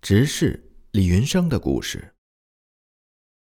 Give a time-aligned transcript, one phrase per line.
[0.00, 2.14] 执事李云生的故事。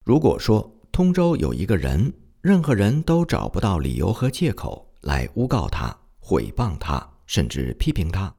[0.04, 8.34] 如果说通州有一个人，任何人都找不到理由和借口来诬告他、毁谤他，甚至批评他，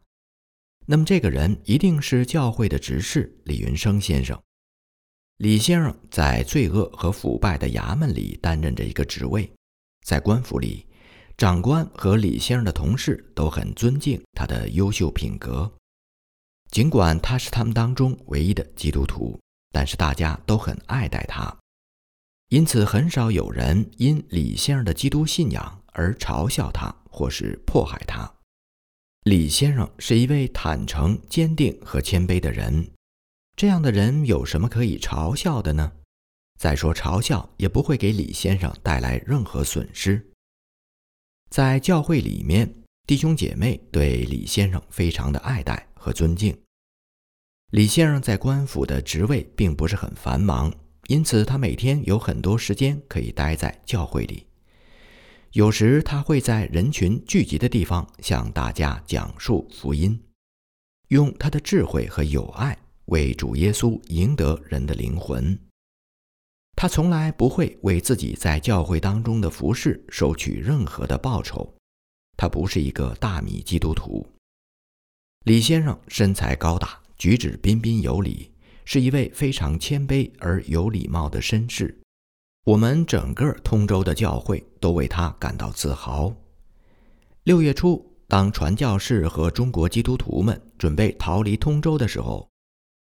[0.86, 4.42] 那么这个人一定是教会的执事李云生先生。
[5.38, 9.52] 李先生在罪恶和腐败的衙门里担任着一个职位，
[10.06, 10.88] 在官府里，
[11.38, 15.72] 长官和李先生的同事都很尊敬他的优秀品格。
[16.76, 19.40] 尽管他是他们当中唯一的基督徒，
[19.72, 21.58] 但是大家都很爱戴他，
[22.50, 28.30] 因此很少有人因李先生的基督信仰而嘲笑他或是迫害他。
[29.24, 32.86] 李先生是一位坦诚、坚定和谦卑的人，
[33.56, 35.90] 这样的人有什么可以嘲笑的呢？
[36.60, 40.30] 再说，嘲笑也不会给李先生带来任何损失。
[41.50, 42.70] 在教会里面，
[43.08, 46.54] 弟兄姐妹对李先生非常的爱戴和尊敬。
[47.76, 50.74] 李先生在官府的职位并不是很繁忙，
[51.08, 54.48] 因此他每天有很多时间可以待在教会里。
[55.52, 60.18] 有时他会在人群聚集的地方向大家讲述福音，
[61.10, 65.60] 用他的智慧和友爱为主耶稣赢得人的灵魂。
[66.78, 71.76] 他从来不会为自己在教会当中的服饰收取任何的报酬。
[72.38, 74.26] 他不是一个大米基督徒。
[75.44, 77.02] 李先生身材高大。
[77.18, 78.52] 举止彬彬有礼，
[78.84, 81.98] 是一位非常谦卑而有礼貌的绅士。
[82.66, 86.36] 我们整个通州的教会都为他感到自豪。
[87.44, 92.50] 六月初，当传教士和中国基督徒们准备逃离通州的时候，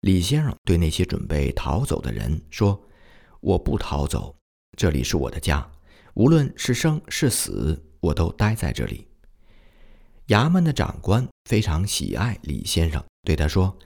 [0.00, 2.82] 李先生对那些准备逃走的人说
[3.40, 4.34] ：“我不逃走，
[4.78, 5.70] 这里是我的家，
[6.14, 9.06] 无论是生是死，我都待在这里。”
[10.28, 13.76] 衙门的长官非常喜爱李先生，对他说。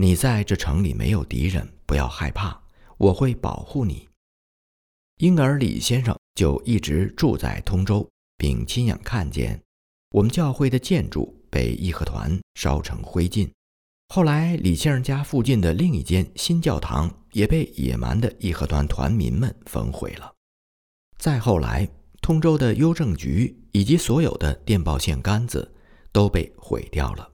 [0.00, 2.56] 你在这城里没有敌人，不要害怕，
[2.98, 4.08] 我会保护你。
[5.16, 9.60] 因而李先生就一直住在通州，并亲眼看见
[10.12, 13.50] 我们教会的建筑被义和团烧成灰烬。
[14.10, 20.32] 后来，李先生家附近的另一间新教堂也被野蛮的义和团团民们焚毁了。
[21.18, 21.88] 再后来，
[22.22, 25.74] 通州的邮政局以及所有的电报线杆子
[26.12, 27.28] 都被毁掉了。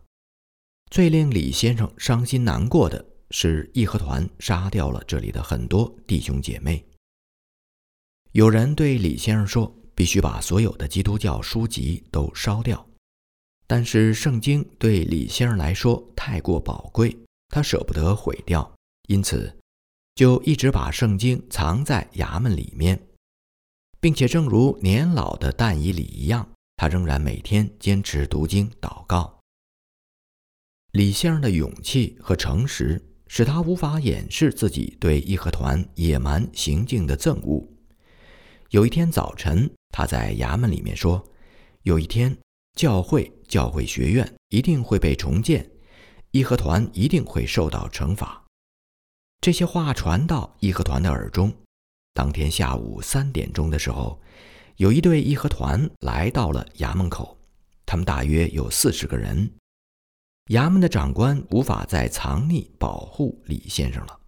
[0.94, 6.86] 最令李先生伤心难过的是，义和团杀掉了这里的很多弟兄姐妹。
[8.30, 12.86] 有人对李先生说：“必须把所有的基督教书籍都烧掉。”
[13.66, 17.18] 但是圣经对李先生来说太过宝贵，
[17.48, 18.72] 他舍不得毁掉，
[19.08, 19.52] 因此
[20.14, 23.04] 就一直把圣经藏在衙门里面，
[23.98, 29.33] 并且正如年老的但以理一样，他仍然每天坚持读经祷告。
[30.94, 37.66] 李先生的勇气和诚实使他无法掩饰自己对义和团野蛮行径的憎恶。
[38.70, 41.24] 有一天早晨，他在衙门里面说
[41.82, 42.38] ：“有一天，
[42.78, 45.68] 教会、教会学院一定会被重建，
[46.30, 48.44] 义和团一定会受到惩罚。”
[49.42, 51.52] 这些话传到义和团的耳中。
[52.12, 54.22] 当天下午三点钟的时候，
[54.76, 57.36] 有一队义和团来到了衙门口，
[57.84, 59.50] 他们大约有四十个人。
[60.46, 64.20] 衙门的长官无法再藏匿保护李先生了。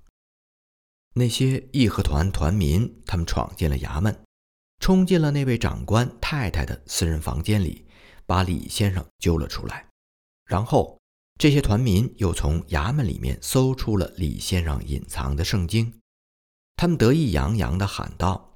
[1.14, 4.18] 那些义和团团民，他们闯进了衙门，
[4.80, 7.86] 冲进了那位长官太太的私人房间里，
[8.24, 9.86] 把李先生揪了出来。
[10.46, 10.98] 然后，
[11.38, 15.92] 这些团民又从衙门里面搜出了李先生隐藏的圣经。
[16.76, 18.54] 他们得意洋洋地喊道：“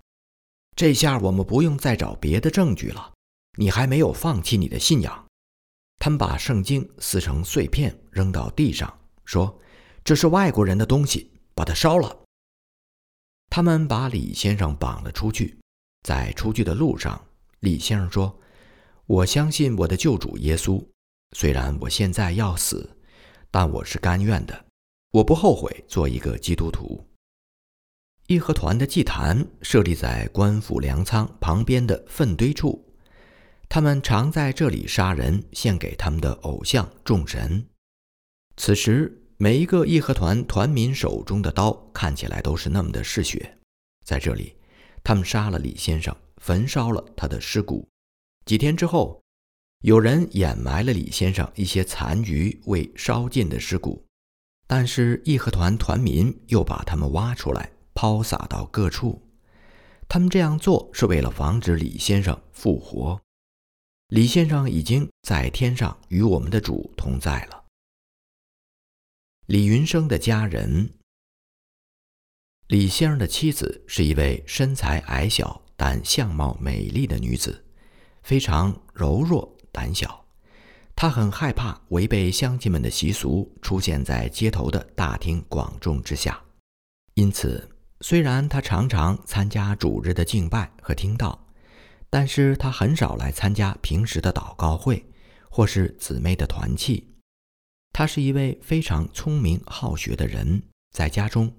[0.76, 3.14] 这下我们不用再找别的证据了，
[3.58, 5.26] 你还没有放弃你的信仰。”
[6.00, 9.60] 他们把圣经撕成碎片扔到地上，说
[10.02, 12.24] ：“这是外国人的东西，把它烧了。”
[13.50, 15.58] 他们把李先生绑了出去，
[16.02, 17.22] 在出去的路上，
[17.60, 18.40] 李先生说
[19.04, 20.82] ：“我相信我的救主耶稣，
[21.36, 22.96] 虽然我现在要死，
[23.50, 24.64] 但我是甘愿的，
[25.10, 27.06] 我不后悔做一个基督徒。”
[28.26, 32.89] 义和团的祭坛设立在官府粮仓旁边的粪堆处。
[33.72, 37.64] 他们常在这里杀人，献给他们的偶像众神。
[38.56, 43.58] 此时，每一个义和团团民手中的刀看起来都是那么的嗜血。
[44.04, 44.56] 在这里，
[45.04, 47.86] 他们杀了李先生，焚烧了他的尸骨。
[48.44, 49.22] 几天之后，
[49.82, 54.04] 有人掩埋了李先生一些残余未烧尽的尸骨，
[54.66, 59.22] 但是义和团团民又把他们挖出来，抛洒到各处。
[60.08, 63.20] 他们这样做是为了防止李先生复活。
[64.10, 67.64] 李先生已经在天上与我们的主同在了。
[69.46, 70.94] 李云生的家人。
[72.66, 77.64] 李先生的妻子是一位身材矮小但相貌美丽的女子，
[78.24, 80.24] 非常柔弱胆小。
[80.96, 86.42] 她很害怕违背乡亲们的习俗出现在街头的大庭广众之下，
[87.14, 87.70] 因此，
[88.00, 91.46] 虽然她常常参加主日的敬拜和听道，
[92.10, 95.06] 但是他很少来参加平时的祷告会
[95.48, 97.06] 或是姊妹的团契。
[97.92, 101.56] 他是一位非常聪明好学的人，在家中，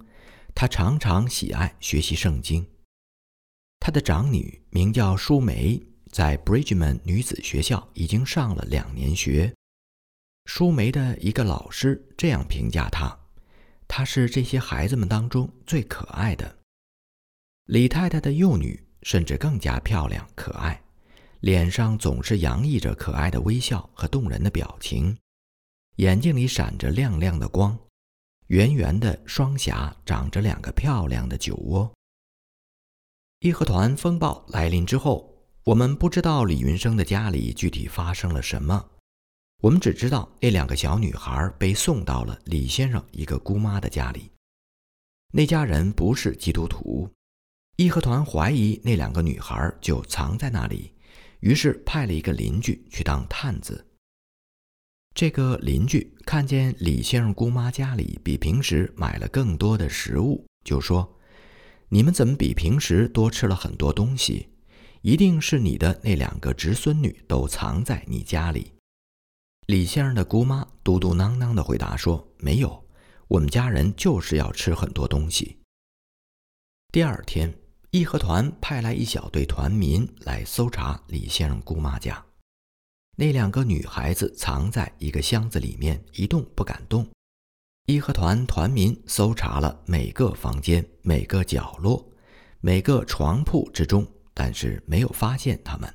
[0.53, 2.67] 他常常喜爱学习圣经。
[3.79, 5.81] 他的长女名叫舒梅，
[6.11, 9.53] 在 Bridgeman 女子学校已经上了两年学。
[10.45, 13.19] 舒梅的一个老师这样评价她
[13.87, 16.59] ：“她是这些孩子们当中最可爱的。”
[17.65, 20.81] 李太太的幼女甚至更加漂亮可爱，
[21.41, 25.17] 脸上总是洋溢着可爱的微笑和动人的表情。
[25.97, 27.77] 眼睛里闪着亮亮的光，
[28.47, 31.91] 圆圆的双颊长着两个漂亮的酒窝。
[33.39, 38.83] 义和团风暴来临之后，我们不知道李云生的家里具体发生了什么，
[39.61, 44.31] 我们只知道那两个小女孩被送到了李先生一个姑妈的家里。
[45.33, 47.09] 那家人不是基督徒，
[47.83, 50.93] 义和团怀疑那两个女孩就藏在那里，
[51.39, 53.87] 于是派了一个邻居去当探子。
[55.13, 61.17] 这个邻居看见李先生姑妈家里比平时买了更多的食物，就说
[61.89, 64.47] ：“你们怎么比平时多吃了很多东西？
[65.01, 68.73] 一定是你的那两个侄孙女都藏在你家里。”
[69.67, 72.85] 李先生的姑妈嘟嘟囔囔地回答说：“没有，
[73.27, 75.57] 我们家人就是要吃很多东西。”
[76.91, 77.53] 第二天，
[77.91, 82.23] 义和团派来一小队团民来搜查李先生姑妈家。
[83.17, 87.05] 那两个女孩子藏在一个箱子里面，一动不敢动。
[87.87, 92.09] 义和团团民搜查了每个房间、每个角落、
[92.61, 95.93] 每个床铺之中，但是没有发现他们。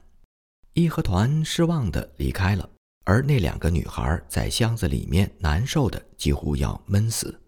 [0.75, 2.69] 义和团失望地离开了，
[3.06, 7.40] 而那两个女孩在箱子里面难受的几乎要闷死。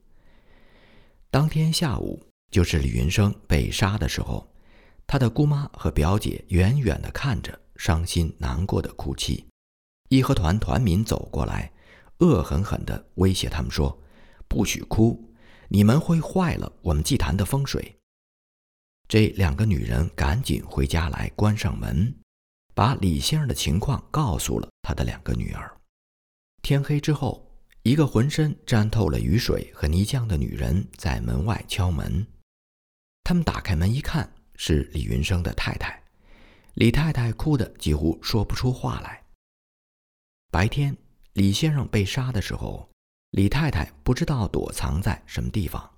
[1.30, 4.50] 当天下午，就是李云生被杀的时候，
[5.06, 9.46] 他的姑妈和表姐远远地看着，伤心难过的哭泣。
[10.08, 11.70] 义和团团民走过来，
[12.18, 13.96] 恶狠狠地威胁他们说
[14.48, 15.30] ：“不许哭，
[15.68, 17.96] 你们会坏了我们祭坛的风水。”
[19.06, 22.14] 这两个女人赶紧回家来，关上门，
[22.74, 25.70] 把李先生的情况告诉了他的两个女儿。
[26.62, 27.46] 天黑之后，
[27.82, 32.26] 一个浑身沾透了雨水和泥浆的女人在门外敲门。
[33.28, 36.02] 他们打开门一看，是李云生的太太。
[36.72, 39.22] 李太太哭得几乎说不出话来。
[40.50, 40.96] 白天，
[41.34, 42.88] 李先生被杀的时候，
[43.32, 45.90] 李太太不知道躲藏在什么地方。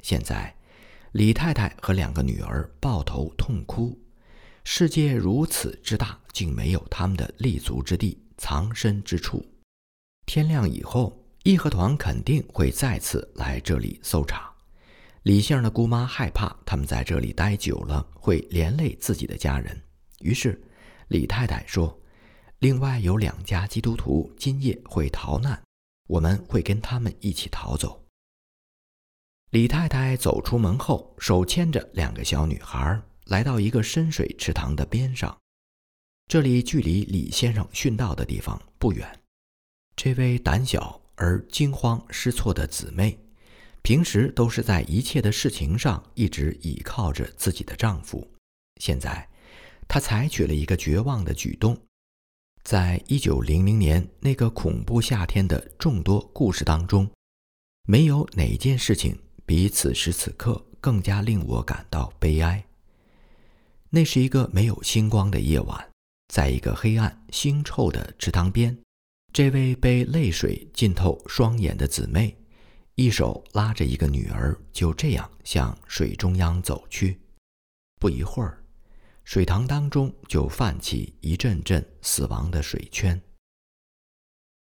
[0.00, 0.54] 现在，
[1.10, 3.98] 李太太和两个女儿抱头痛哭。
[4.62, 9.44] 世界如此之大，竟没有他们的立足之地、藏身之处。
[10.24, 14.54] 天亮以后，义和团肯定会再次来这里搜查。
[15.26, 19.76] 李姓的姑妈害怕他们在这里待久了会连累自己的家人，
[20.20, 20.62] 于是
[21.08, 22.00] 李太太说。
[22.60, 25.60] 另外有两家基督徒今夜会逃难，
[26.06, 28.06] 我们会跟他们一起逃走。
[29.50, 35.36] 李太太走出门后，手牵着两个小女孩，来到一个深水池塘的边上。
[36.28, 39.20] 这里距离李先生殉道的地方不远。
[39.96, 43.18] 这位胆小而惊慌失措的姊妹，
[43.86, 48.28] 平时都是在一切的事情上一直倚靠着自己的丈夫，
[48.80, 49.28] 现在
[49.86, 51.78] 她采取了一个绝望的举动。
[52.64, 57.08] 在一九零零年那个恐怖夏天的众多故事当中，
[57.86, 59.16] 没有哪件事情
[59.46, 62.66] 比此时此刻更加令我感到悲哀。
[63.90, 65.88] 那是一个没有星光的夜晚，
[66.34, 68.76] 在一个黑暗腥臭的池塘边，
[69.32, 72.36] 这位被泪水浸透双眼的姊妹，
[72.96, 77.20] 一手拉着一个女儿，就这样向水中央走去。
[78.00, 78.62] 不一会儿。
[79.24, 83.20] 水塘当中就泛起一阵阵死亡的水圈。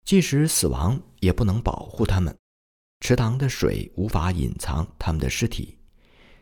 [0.04, 2.36] 即使死亡，也不能保护他们。
[3.00, 5.78] 池塘的水无法隐藏他们的尸体。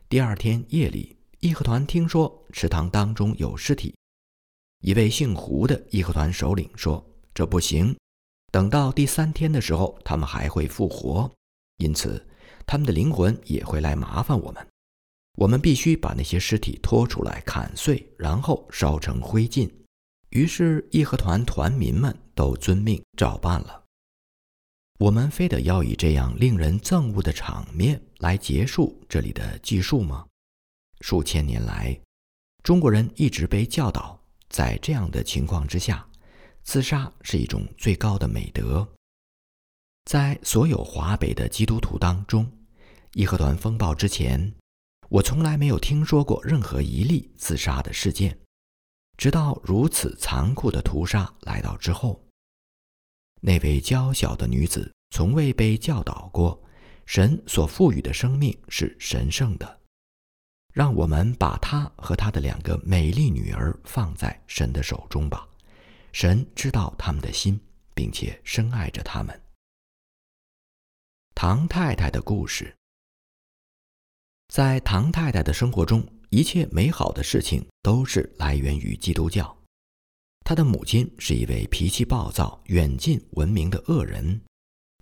[0.08, 3.94] 第二天夜里，义和团听说池塘当中有尸体。
[4.80, 7.94] 一位姓胡的义和团首领说：“这不行，
[8.52, 11.30] 等到第三天的时候，他们还会复活，
[11.78, 12.26] 因此
[12.66, 14.66] 他们的灵魂也会来麻烦我们。”
[15.36, 19.68] 我们必须把那些尸体拖出来砍碎，然后烧成灰烬。
[20.30, 23.82] 于是义和团团民们都遵命照办了。
[25.00, 30.24] 我们非得要以这样令人憎恶的场面来结束这里的记述吗？
[31.00, 32.00] 数千年来，
[32.62, 34.16] 中国人一直被教导，
[34.48, 36.08] 在这样的情况之下，
[36.62, 38.88] 自杀是一种最高的美德。
[40.04, 42.50] 在所有华北的基督徒当中，
[43.12, 44.54] 义和团风暴之前，
[45.08, 48.38] 我从来没有听说过任何一例自杀的事件。
[49.16, 52.22] 直到如此残酷的屠杀来到之后，
[53.40, 56.60] 那位娇小的女子从未被教导过，
[57.06, 59.80] 神所赋予的生命是神圣的。
[60.72, 65.48] 让我们把她和她的两个美丽女儿放在神的手中吧，
[66.12, 67.58] 神知道他们的心，
[67.94, 69.40] 并且深爱着他们。
[71.36, 72.74] 唐太太的故事，
[74.48, 79.54] 在唐太太的生活中，一切美好的事情都是来源于基督教。
[80.44, 84.40] 她的母亲是一位脾气暴躁、远近闻名的恶人，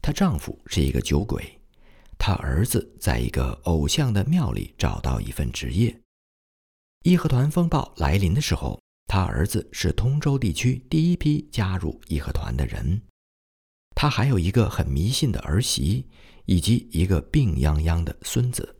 [0.00, 1.60] 她丈夫是一个酒鬼，
[2.18, 5.96] 她儿子在一个偶像的庙里找到一份职业。
[7.04, 13.00] 义和团风暴来临的时候，他儿子是通州地区第一批加入义和团的人。
[14.02, 16.04] 他还有一个很迷信的儿媳，
[16.46, 18.76] 以及一个病殃殃的孙子。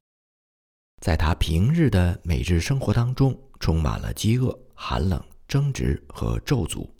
[1.01, 6.91] 在他平日的每日生活当中，充满了饥饿、寒冷、争执和咒诅。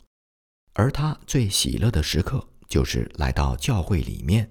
[0.71, 4.49] 而他最喜乐的时刻，就是来到教会里面，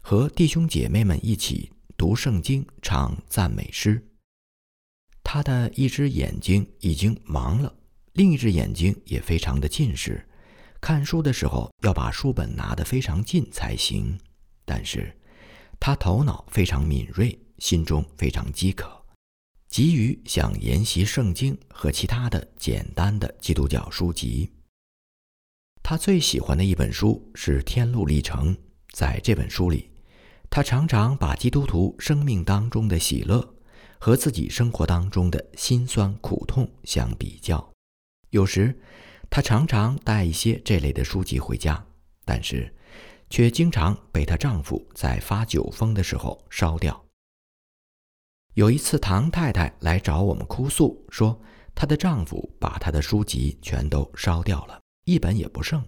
[0.00, 4.00] 和弟兄姐妹们一起读圣经、唱赞美诗。
[5.24, 7.74] 他的一只眼睛已经盲了，
[8.12, 10.24] 另一只眼睛也非常的近视。
[10.80, 14.18] 看书的时候要把书本拿得非常近才行，
[14.64, 15.14] 但是，
[15.78, 18.90] 他头脑非常敏锐，心中非常饥渴，
[19.68, 24.50] 急于想研习圣经和其他的简单的基督教书籍。
[25.82, 28.54] 他最喜欢的一本书是《天路历程》。
[28.92, 29.90] 在这本书里，
[30.48, 33.54] 他常常把基督徒生命当中的喜乐
[33.98, 37.70] 和自己生活当中的辛酸苦痛相比较，
[38.30, 38.80] 有时。
[39.30, 41.86] 她常常带一些这类的书籍回家，
[42.24, 42.74] 但是，
[43.30, 47.04] 却经常被她丈夫在发酒疯的时候烧掉。
[48.54, 51.40] 有一次，唐太太来找我们哭诉，说
[51.76, 55.80] 她的丈夫把她的书籍全都烧掉了，一本也不剩。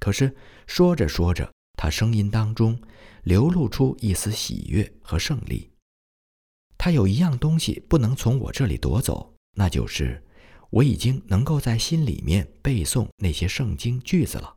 [0.00, 0.34] 可是
[0.66, 2.76] 说着说着，她声音当中
[3.22, 5.70] 流露出一丝喜悦和胜利。
[6.76, 10.20] 她有一样东西不能从我这里夺走，那就是。
[10.70, 14.56] 我已经能够在心里面背诵那些圣经句子了。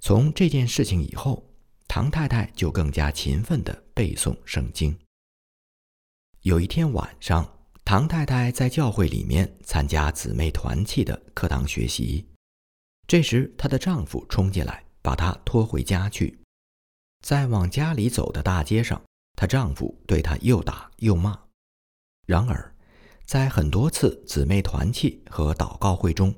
[0.00, 1.46] 从这件事情以后，
[1.86, 4.98] 唐太太就更加勤奋地背诵圣经。
[6.40, 12.26] 有一天晚上，唐太太在教会里面参加姊妹团契的课堂学习，
[13.06, 16.36] 这时她的丈夫冲进来，把她拖回家去。
[17.20, 19.00] 在往家里走的大街上，
[19.36, 21.38] 她丈夫对她又打又骂。
[22.26, 22.71] 然而，
[23.24, 26.34] 在很多次姊妹团契和祷告会中，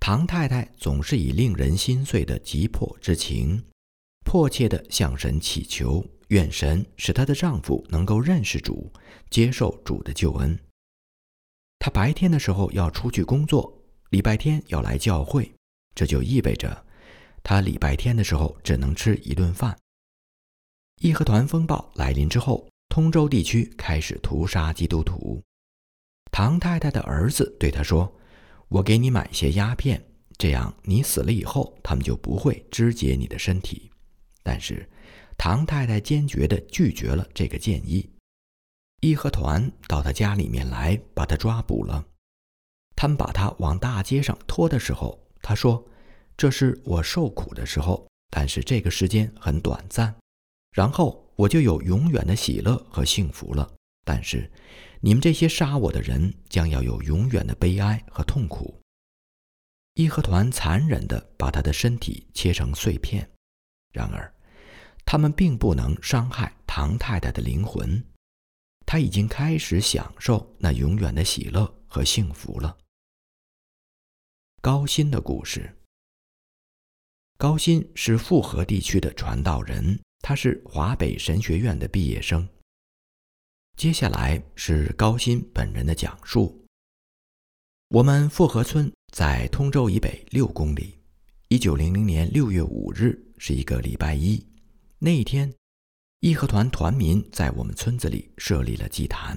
[0.00, 3.62] 唐太太总是以令人心碎的急迫之情，
[4.24, 8.92] 迫切地向神祈求，愿神使她的丈夫能够认识主，
[9.30, 10.58] 接受主的救恩。
[11.78, 15.52] 她白天的时候要出去工作，礼拜天要来教会，
[15.94, 16.84] 这就意味着
[17.44, 19.76] 她礼拜天的时候只能吃一顿饭。
[21.00, 25.42] 义和团风暴来临之后，通州地区开始屠杀基督徒。
[26.32, 28.10] 唐太太的儿子对她说
[28.68, 30.02] ：“我给你买些鸦片，
[30.38, 33.90] 这样你死了以后，他们就不会肢解你的身体。”
[34.42, 34.88] 但是，
[35.36, 38.10] 唐太太坚决地拒绝了这个建议。
[39.00, 42.02] 义和团到他家里面来，把他抓捕了。
[42.96, 45.84] 他们把他往大街上拖的时候，他说
[46.34, 50.14] ：“这是我受苦的时候，但是这个时间很短暂，
[50.72, 53.70] 然后我就有永远的喜乐和幸福了。”
[54.02, 54.50] 但是。
[55.04, 58.80] 你们这些杀我的人将要有永远的悲哀和痛苦。
[59.94, 63.28] 义和团残忍地把他的身体切成碎片，
[63.92, 64.32] 然而，
[65.04, 68.02] 他们并不能伤害唐太太的灵魂。
[68.86, 72.78] 他已经开始享受那永远的喜乐和幸福了。
[74.60, 75.76] 高鑫的故事。
[77.36, 82.48] 高鑫是富河地区的传道人，他是华北神学院的毕业生。
[83.76, 86.64] 接下来是高鑫本人的讲述。
[87.88, 90.98] 我们富河村在通州以北六公里。
[91.48, 94.42] 一九零零年六月五日是一个礼拜一，
[94.98, 95.52] 那一天，
[96.20, 99.36] 义和团团民在我们村子里设立了祭坛。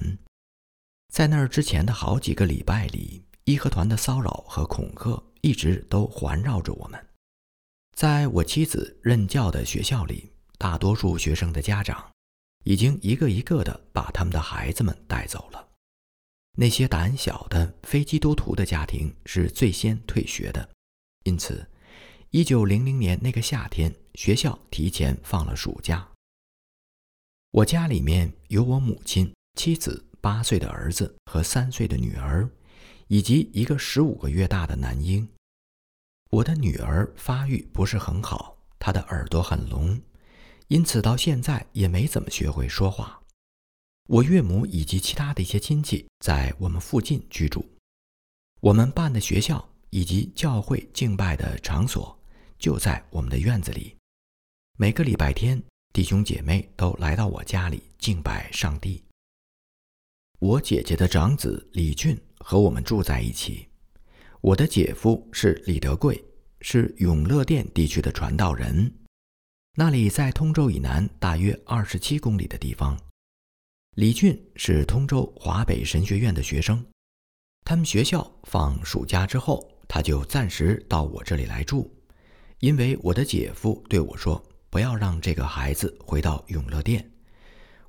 [1.12, 7.06] 在那儿之前的好几个礼拜里，义和团的骚扰和恐吓一直都环绕着我们。
[7.94, 12.10] 在我妻子任教的学校里，大多数学生的家长
[12.66, 15.68] 已经一个一个的把他们的孩子们带走了。
[16.58, 20.68] 那些胆小的非基督徒的家庭是最先退学的，
[21.22, 21.70] 因此，
[22.30, 26.08] 一九零零年那个夏天，学校提前放了暑假。
[27.52, 32.50] 我家里面有我母亲、妻子、八岁的儿子和三岁的女儿，
[33.06, 35.28] 以及一个十五个月大的男婴。
[36.30, 40.00] 我的女儿发育不是很好，她的耳朵很聋，
[40.68, 43.22] 因此到现在也没怎么学会说话。
[44.08, 47.64] 我岳母以及其他的一些亲戚在我们附近居住，
[48.60, 52.16] 我们办的学校以及教会敬拜的场所
[52.58, 53.96] 就在我们的院子里。
[54.78, 59.02] 每个礼拜天，弟兄姐妹都来到我家里敬拜上帝。
[60.38, 63.66] 我姐姐的长子李俊和我们住在一起。
[64.40, 66.22] 我的姐夫是李德贵，
[66.60, 68.92] 是永乐店地区的传道人，
[69.78, 72.98] 那里在通州以南大约二十七公里的地方。
[73.96, 76.82] 李俊是通州华北神学院的学生，
[77.62, 81.94] 他们学校放暑假之后，他就暂时到我这里来住，
[82.60, 87.10] 因为我的姐夫对我说：“不要让这个孩子回到永乐店，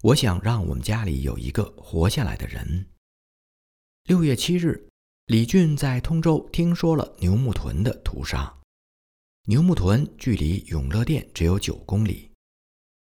[0.01, 2.85] 我想让我们家里有一个活下来的人。”
[4.09, 4.89] 六月七日，
[5.27, 8.53] 李俊在通州听说了牛木屯的屠杀。
[9.49, 12.29] 牛木屯距离永乐殿只有九公里。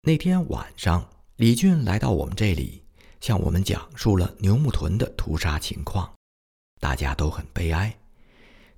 [0.03, 2.85] 那天晚上，李俊来到我们这里。
[3.19, 6.09] 向我们讲述了牛木屯的屠杀情况，
[6.79, 7.93] 大家都很悲哀。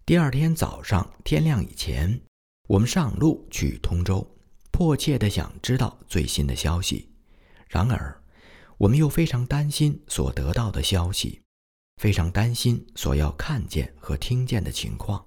[0.04, 2.20] 第二天早上天亮以前，
[2.68, 4.28] 我们上路去通州，
[4.72, 7.08] 迫切地想知道最新的消息。
[7.68, 8.20] 然而，
[8.80, 11.40] 我们又非常担心所得到的消息，
[11.98, 15.24] 非常担心所要看见和听见的情况。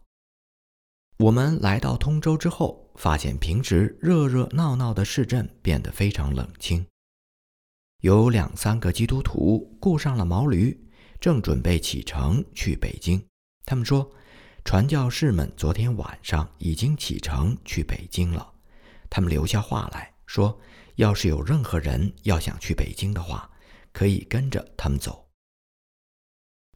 [1.22, 6.84] 我们来到通州之后，发现平时热热闹闹的市镇变得非常冷清。
[8.00, 10.76] 有两三个基督徒雇上了毛驴，
[11.20, 13.24] 正准备启程去北京。
[13.64, 14.10] 他们说，
[14.64, 18.52] 传教士们昨天晚上已经启程去北京了。
[19.08, 20.58] 他们留下话来说，
[20.96, 23.48] 要是有任何人要想去北京的话，
[23.92, 25.28] 可以跟着他们走。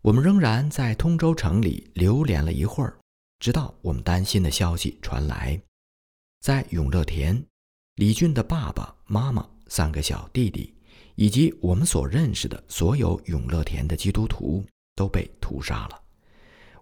[0.02, 2.96] 我们仍然在通州城里流连了一会儿，
[3.38, 5.60] 直到我们担心的消息传来，
[6.40, 7.44] 在永乐田，
[7.94, 10.72] 李俊的爸爸妈妈、三个小弟弟。
[11.18, 14.62] 以及我们所认识的所有永乐田的基督徒
[14.94, 15.98] 都被屠杀了，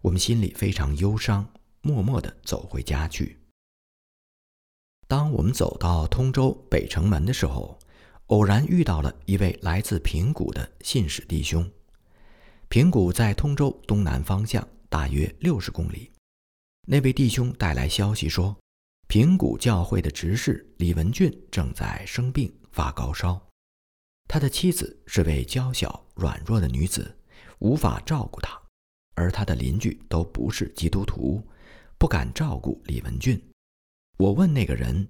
[0.03, 1.49] 我们心里非常忧伤，
[1.83, 3.39] 默默地走回家去。
[5.07, 7.79] 当我们走到通州北城门的时候，
[8.27, 11.71] 偶然遇到了一位来自平谷的信使弟兄。
[12.69, 16.11] 平谷在通州东南方向大约六十公里。
[16.87, 18.55] 那位弟兄带来消息说，
[19.09, 23.41] 平谷教会的执事李文俊正在生病，发高烧。
[24.29, 27.19] 他的妻子是位娇小软弱的女子，
[27.61, 28.61] 无法照顾他，
[29.15, 31.43] 而他的邻居都不是基督徒，
[31.97, 33.43] 不敢照顾李文俊。
[34.19, 35.09] 我问那个人，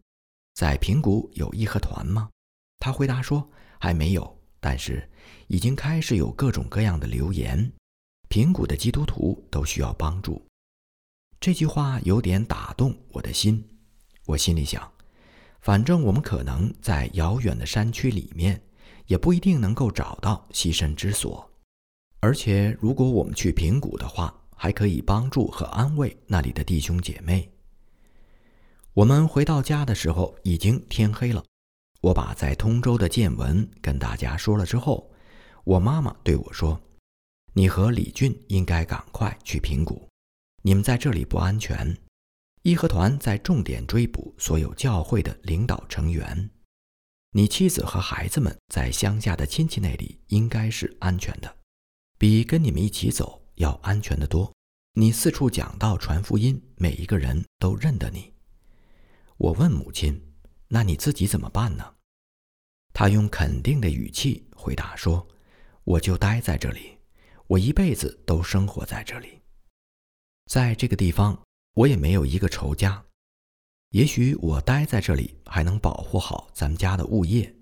[0.55, 2.31] 在平谷有义和团吗？
[2.79, 5.11] 他回答说还没有，但是
[5.49, 7.73] 已经开始有各种各样的流言，
[8.29, 10.41] 平谷的基督徒都需要帮助。
[11.45, 13.63] 这句话有点打动我的心，
[14.25, 14.91] 我心里想，
[15.61, 18.59] 反正我们可能在遥远的山区里面。
[19.09, 21.47] 也不一定能够找到栖身之所，
[22.21, 27.47] 而且如果我们去平谷的话，还可以帮助和安慰那里的弟兄姐妹。
[28.95, 31.45] 我们回到家的时候已经天黑了，
[32.01, 35.13] 我把在通州的见闻跟大家说了之后，
[35.65, 36.81] 我妈妈对我说
[37.53, 40.09] ：“你和李俊应该赶快去平谷，
[40.67, 41.95] 你们在这里不安全。
[42.63, 46.51] 义和团在重点追捕所有教会的领导成员。”
[47.37, 51.57] 你妻子和孩子们在乡下的亲戚那里应该是安全的，
[52.17, 54.51] 比跟你们一起走要安全的多。
[54.95, 58.33] 你四处讲道传福音，每一个人都认得你。
[59.37, 60.35] 我问母亲
[60.69, 61.97] ：“那你自己怎么办呢？”
[62.95, 65.29] 她用肯定的语气回答说
[65.85, 66.97] ：“我就待在这里，
[67.49, 69.41] 我一辈子都生活在这里，
[70.47, 71.41] 在这个地方，
[71.75, 73.05] 我也没有一个仇家。”
[73.91, 77.55] 也许我待在这里还能保护好咱们家的物业。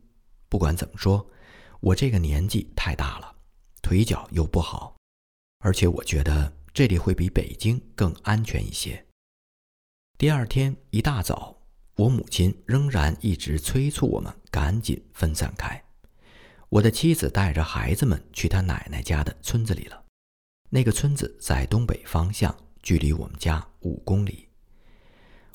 [0.49, 1.31] 不管怎么说，
[1.81, 3.37] 我这个年纪太大了，
[3.83, 4.97] 腿脚又不好，
[5.59, 9.07] 而且我觉得这里会比北京更安全一些。
[10.17, 11.55] 第二天一大早，
[11.97, 15.83] 我母亲仍然一直催促我们赶紧分散开。
[16.71, 20.05] 我的妻子带着孩子们去她奶奶家的村子里了。
[20.71, 24.49] 那个村子在东北方向，距离我们家五公里。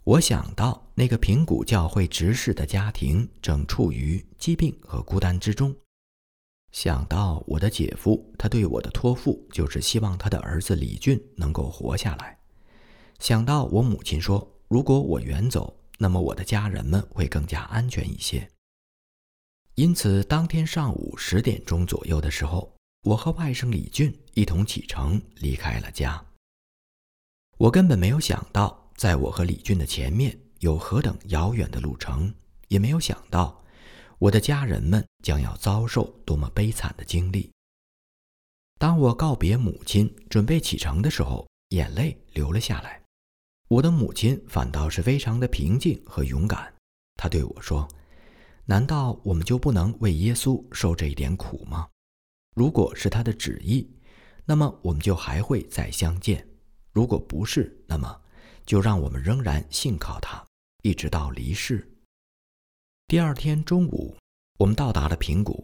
[0.04, 5.76] 我想到那个平谷教会执事的家庭正处于疾病和孤单之中，
[6.72, 12.38] 想到我的姐夫，他对我的托付就是希望他的儿子李俊能够活下来。
[13.20, 18.50] 想到我母亲说，如果我远走，那么我的家人们会更加安全一些。
[19.76, 26.24] 因此，当天上午十点钟左右的时候，我和外甥李俊一同启程离开了家。
[27.58, 32.32] 我根本没有想到，在我和李俊的前面有何等遥远的路程，
[32.68, 33.64] 也没有想到
[34.20, 37.52] 我的家人们将要遭受多么悲惨的经历。
[38.78, 43.02] 当我告别母亲，准备启程的时候，眼泪流了下来。
[43.70, 46.72] 我的母亲反倒是非常的平静和勇敢。
[47.16, 47.88] 她对我说
[48.66, 51.88] ：“难道我们就不能为耶稣受这一点苦吗？
[52.56, 53.90] 如果是他的旨意，
[54.46, 56.48] 那么我们就还会再相见。”
[56.98, 58.22] 如果不是，那么
[58.66, 60.44] 就让我们仍然信靠他，
[60.82, 61.88] 一直到离世。
[63.06, 64.18] 第二天中午，
[64.58, 65.64] 我们到达了平谷。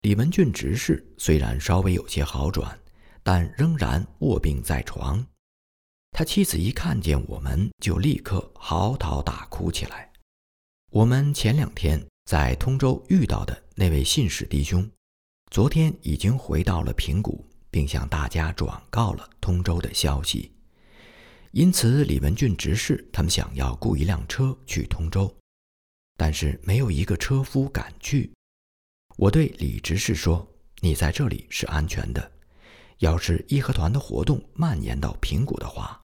[0.00, 2.80] 李文俊执事虽然稍微有些好转，
[3.22, 5.22] 但仍然卧病在床。
[6.12, 10.10] 他妻子一看见我们，就立刻嚎啕大哭起来。
[10.92, 14.90] 我们前两天在通州遇到的那位信使弟兄，
[15.50, 20.52] 昨天已经回到了平谷，并向大家转告了通州的消息。
[21.54, 25.32] 因此，李文俊执事他们想要雇一辆车去通州，
[26.16, 28.28] 但是没有一个车夫敢去。
[29.16, 30.44] 我对李执事说
[30.82, 32.32] ：“你在这里是安全的。
[32.98, 36.02] 要是义和团的活动蔓延到平谷的话，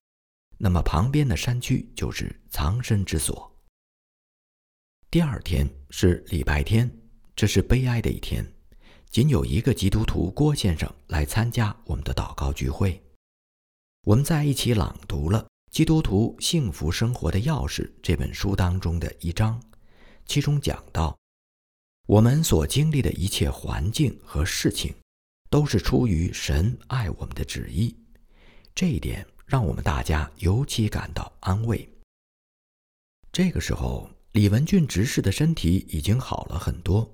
[0.57, 3.53] 那么旁边的山区就是藏身之所。”
[5.11, 6.89] 第二天是礼拜天，
[7.35, 8.49] 这是悲哀的一天，
[9.09, 13.03] 仅有一个基督徒郭先生来参加我们的祷告聚会。
[14.05, 19.61] 我们在一起朗读了《基督徒幸福生活的钥匙》这本书当中的一章，
[20.25, 21.15] 其中讲到，
[22.07, 24.91] 我们所经历的一切环境和事情，
[25.51, 27.95] 都是出于神爱我们的旨意。
[28.73, 31.87] 这一点让我们大家尤其感到安慰。
[33.31, 37.07] 这个时候，李文俊执事的身体已经好了很多。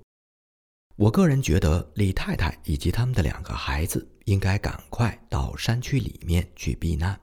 [0.96, 7.18] 我个人觉得，李太太以及他们的两个孩子应该赶快到山区里面去避难。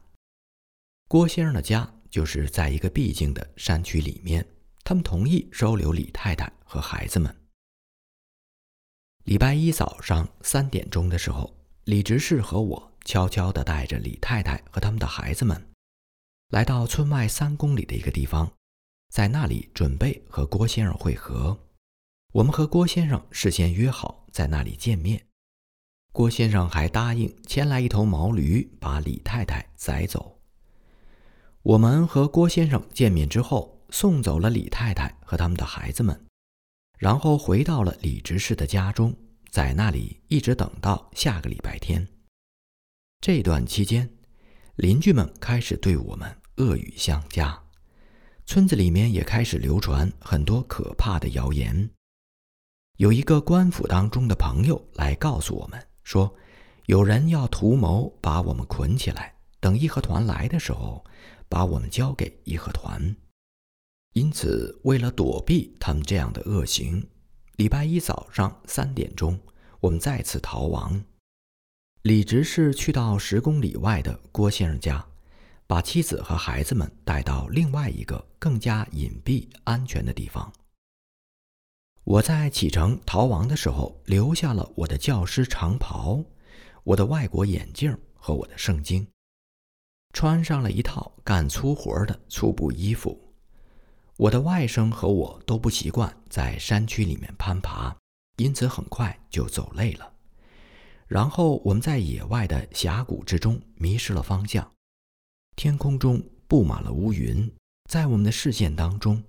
[1.08, 4.44] 郭先生的家就是在一个僻静的山区里面，
[4.84, 7.34] 他们同意收留李太太和孩子们。
[9.26, 15.64] 礼拜一早上三点钟的时候，李执事和我悄悄地带着李太太和他们的孩子们，
[16.50, 18.52] 来到村外三公里的一个地方，
[19.14, 21.56] 在那里准备和郭先生会合。
[22.34, 25.24] 我们和郭先生事先约好在那里见面，
[26.16, 30.40] 郭先生还答应牵来一头毛驴，把李太太载走。
[31.62, 36.18] 我们和郭先生见面之后，送走了李太太和他们的孩子们，
[36.98, 39.14] 然后回到了李执事的家中，
[39.50, 42.08] 在那里一直等到下个礼拜天。
[43.20, 44.10] 这段期间，
[44.78, 47.62] 邻居们开始对我们恶语相加，
[48.46, 51.90] 村子里面也开始流传很多可怕的谣言。
[53.00, 56.34] 有一个官府当中的朋友来告诉我们说，
[56.86, 61.04] 有人要图谋把我们捆起来，等义和团来的时候，
[61.50, 63.16] 把我们交给义和团。
[64.14, 67.06] 因此，为了躲避他们这样的恶行，
[67.56, 69.38] 礼拜一早上三点钟，
[69.80, 71.04] 我们再次逃亡。
[72.04, 75.04] 李执事去到十公里外的郭先生家，
[75.66, 80.54] 把妻子和孩子们带到另外一个更加隐蔽、安全的地方。
[82.06, 86.24] 我在启程逃亡的时候，留下了我的教师长袍、
[86.84, 89.08] 我的外国眼镜和我的圣经，
[90.14, 93.20] 穿上了一套干粗活的粗布衣服。
[94.18, 97.98] 我的外甥和我都不习惯在山区里面攀爬，
[98.38, 100.14] 因此很快就走累了。
[101.08, 104.72] 然后我们在野外的峡谷之中迷失了方向，
[105.56, 107.52] 天空中布满了乌云，
[107.90, 109.24] 在我们的视线当中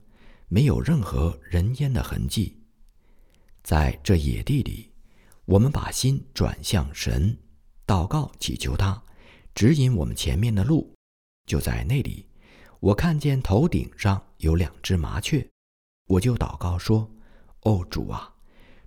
[0.46, 2.54] 没有任何人烟的痕迹。
[3.66, 4.92] 在这野地里，
[5.44, 7.37] 我们把心转向神，
[7.85, 9.02] 祷告祈求他
[9.57, 10.94] 指引我们前面的路。
[11.48, 12.29] 就在那里，
[12.79, 15.44] 我看见头顶上有两只麻雀，
[16.07, 17.11] 我就祷告说
[17.66, 18.33] ：“哦，主啊，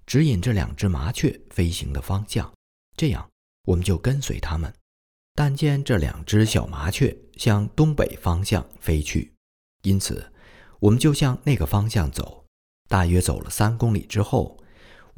[0.05, 2.49] 指引这两只麻雀飞行的方向，
[2.95, 3.29] 这样
[3.67, 4.73] 我们就跟随他们。”
[5.35, 9.33] 但见这两只小麻雀向东北方向飞去，
[9.81, 10.31] 因此
[10.79, 12.45] 我们就向那个方向走。
[12.87, 14.57] 大约走了三公里之后。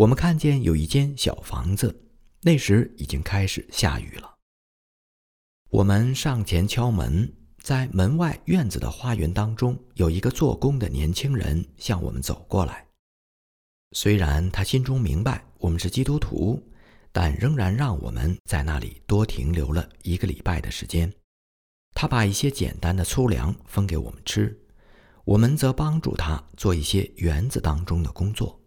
[0.02, 1.96] 我们看见有一间小房子，
[2.42, 4.34] 那时已经开始下雨了。
[5.70, 12.88] 我们上前敲门，在门外院子的花园当中，有一个做工的年轻人向我们走过来。
[13.92, 16.60] 虽然他心中明白我们是基督徒，
[17.12, 21.14] 但仍然让我们在那里多停留了一个礼拜的时间。
[21.94, 24.60] 他把一些简单的粗粮分给我们吃，
[25.26, 28.60] 我们则帮助他做一些园子当中的工作。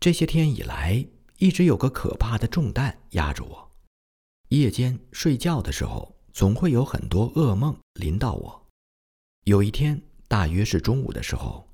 [0.00, 1.06] 这些天以来，
[1.38, 3.70] 一直有个可怕的重担压着我，
[4.48, 6.18] 夜间睡觉的时候。
[6.30, 8.66] 总会有很多噩梦临到我。
[9.42, 11.68] 有一天，大约是中午的时候，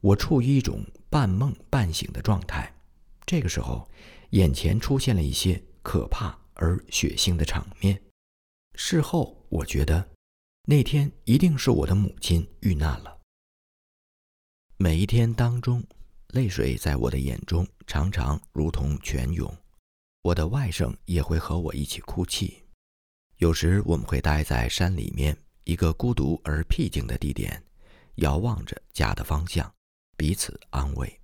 [0.00, 2.74] 我处于一种半梦半醒的状态。
[3.26, 3.86] 这个时候，
[4.30, 8.00] 眼前出现了一些可怕而血腥的场面。
[8.74, 10.08] 事后，我觉得
[10.64, 13.18] 那天一定是我的母亲遇难了。
[14.78, 15.84] 每一天当中，
[16.28, 19.52] 泪水在我的眼中常常如同泉涌。
[20.22, 22.62] 我的外甥也会和我一起哭泣。
[23.36, 27.62] 有时我们会待在山里面一个孤独而僻静的地点，
[28.16, 29.72] 遥望着家的方向，
[30.16, 31.20] 彼此安慰。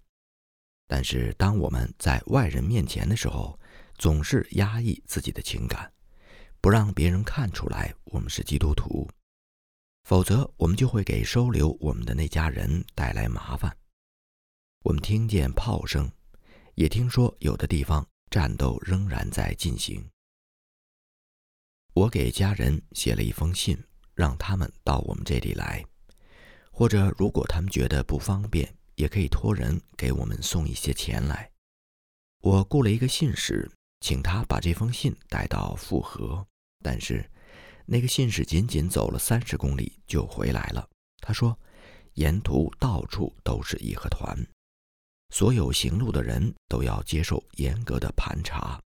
[0.86, 3.58] 但是当我们在外人面前的时候，
[3.96, 5.90] 总是压抑自己的情感，
[6.60, 9.08] 不让别人看出来我们是基督徒，
[10.04, 13.74] 否则我们就会给收留我们的那家人带来麻烦。
[14.84, 16.10] 我们听见炮声，
[16.74, 20.04] 也听说有的地方战斗仍然在进行。
[21.94, 23.80] 我给家人写了一封信，
[24.12, 25.84] 让他们到我们这里来，
[26.72, 31.48] 或者如果他们觉得不方便，也可以托人给我们送一些钱来。
[32.40, 36.44] 我雇了一个信使，请他把这封信带到富河，
[36.82, 37.30] 但是
[37.86, 40.88] 那个信使仅仅走了三十公里就回来了。
[41.18, 41.56] 他说，
[42.14, 44.36] 沿途到处都是义和团，
[45.32, 48.80] 所有行路的人都要接受严格的盘查。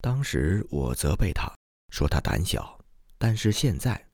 [0.00, 1.52] 当时我责备他。
[1.90, 2.76] 说他胆小，
[3.18, 4.04] 但是现在，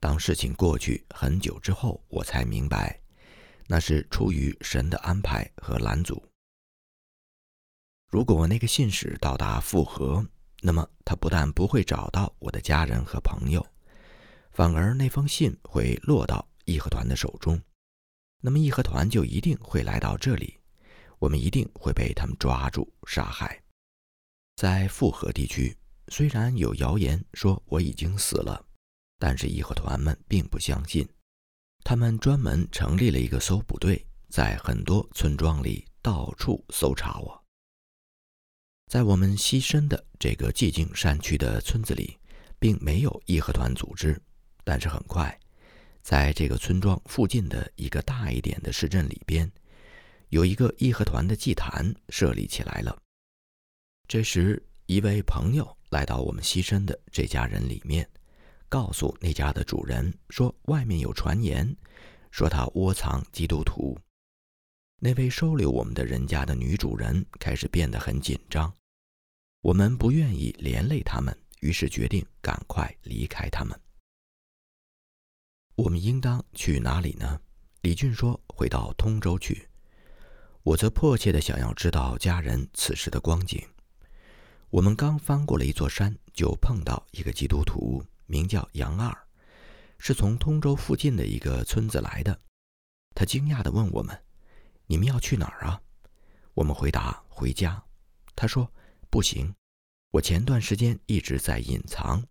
[0.00, 3.00] 当事情过去很久之后，我才明白，
[3.68, 6.20] 那是出于神的安排和拦阻。
[8.10, 10.26] 如果那个信使到达复合，
[10.62, 13.64] 那么他不但不会找到我的家人和朋友，
[14.50, 17.62] 反而那封信会落到义和团的手中，
[18.40, 20.57] 那么义和团就一定会来到这里，
[21.18, 23.62] 我们一定会被他们抓住杀害，
[24.56, 25.76] 在复合地区。
[26.08, 28.64] 虽然有谣言说我已经死了，
[29.18, 31.06] 但是义和团们并不相信。
[31.84, 37.44] 他们专门成立了一个搜捕队，在很多村庄里到处搜查我。
[38.90, 42.18] 在我们西深的这个寂静山区的村子里，
[42.58, 44.20] 并没有义和团组织，
[44.64, 45.38] 但是很快，
[46.02, 49.50] 在这个村庄附近的一个大一点的市镇里边，
[50.30, 52.96] 有一个义和团的祭坛设立起来了。
[54.06, 55.76] 这时，一位朋友。
[55.90, 58.06] 来到我们牺牲的这家人里面，
[58.68, 61.74] 告诉那家的主人说：“外面有传言，
[62.30, 63.98] 说他窝藏基督徒。”
[65.00, 68.70] 那位收留我们的人家的女主人开始变得很紧张。
[69.62, 73.80] 我们不愿意连累他们，于是决定赶快离开他们。
[75.74, 77.40] 我们应当去哪里呢？
[77.80, 79.66] 李俊说：“回到通州去。”
[80.62, 83.66] 我则迫切的想要知道家人此时的光景。
[84.70, 89.16] 我们刚翻过了一座山，就碰到一个基督徒，名叫杨二，
[89.98, 92.38] 是从通州附近的一个村子来的。
[93.14, 94.22] 他惊讶地问我们
[94.86, 95.80] ：“你们要去哪儿啊？”
[96.54, 97.82] 我们回答：“回家。”
[98.36, 98.70] 他说
[99.08, 99.54] ：“不行，
[100.10, 102.22] 我前段时间一直在隐藏。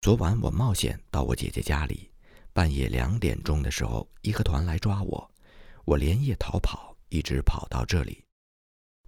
[0.00, 2.10] 昨晚我冒险到我姐姐家里，
[2.52, 5.30] 半夜两点钟的时候，义和团来抓我，
[5.84, 8.24] 我连夜逃跑，一直跑到这里。”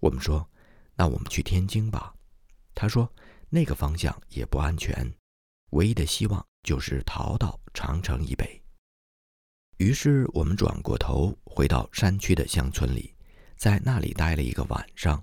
[0.01, 0.49] 我们说
[0.97, 2.15] ：“那我们去天津吧。”
[2.75, 3.13] 他说
[3.51, 5.13] ：“那个方向也不安全，
[5.71, 8.63] 唯一的希望就是逃到长城以北。”
[9.79, 13.15] 于是我们转过头回到山区的乡村里，
[13.57, 15.23] 在那里待了一个晚上。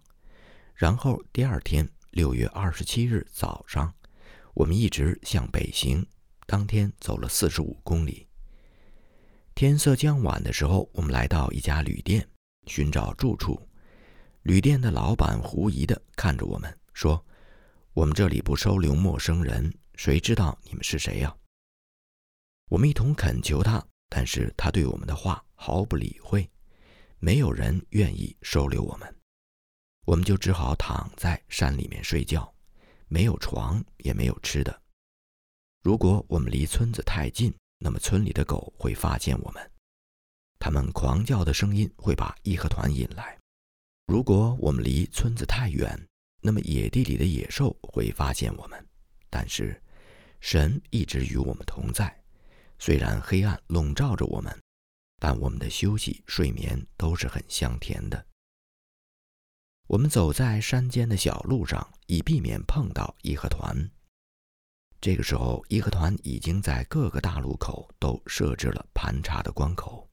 [0.74, 3.94] 然后第二天六月二十七日早上，
[4.54, 6.06] 我们一直向北行，
[6.46, 8.28] 当天走了四十五公里。
[9.54, 12.28] 天色将晚的时候，我们来到一家旅店，
[12.68, 13.60] 寻找住处。
[14.44, 17.24] 旅店的老板狐疑的看着我们，说。
[17.94, 21.36] 我们这里不收留陌生人，谁知道你们是谁呀？
[22.70, 26.48] 我们一同恳求他，但是他对我们的话毫不理会。
[27.18, 29.16] 没有人愿意收留我们，
[30.06, 32.54] 我们就只好躺在山里面睡觉，
[33.08, 34.80] 没有床，也没有吃的。
[35.82, 39.72] 如果我们离村子太近，那么村里的狗会发现我们，
[40.60, 43.38] 它们狂叫的声音会把义和团引来；
[44.08, 45.98] 如果我们离村子太远，
[46.42, 48.88] 那么野地里的野兽会发现我们，
[49.30, 49.82] 但是
[50.40, 52.16] 神一直与我们同在，
[52.80, 54.56] 虽然黑暗笼罩着我们，
[55.20, 58.26] 但我们的休息、睡眠都是很香甜的。
[59.88, 63.90] 我们走在山间的小路上，以避免碰到义和团。
[65.00, 70.07] 这个时候，义和团已经在各个大路口都设置了盘查的关口。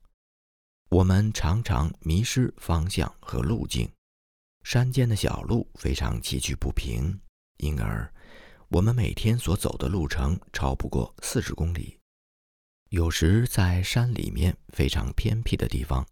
[0.94, 3.90] 我们常常迷失方向和路径，
[4.62, 7.18] 山间的小路非常崎岖不平，
[7.56, 8.08] 因而
[8.68, 11.98] 我们每天所走的路程超不过四十公里。
[12.90, 16.06] 有时在山里面非常偏僻的地方，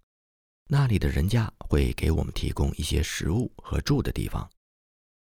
[0.68, 4.50] 那里的人家会给我们提供一些食物和住的地方。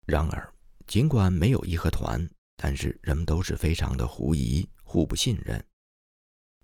[0.08, 0.52] 然而，
[0.88, 5.64] 尽管没有义和团，但是人们都是非常的狐疑，互不信任。